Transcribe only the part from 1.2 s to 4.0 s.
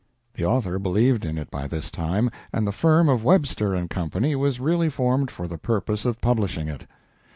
in it by this time, and the firm of Webster &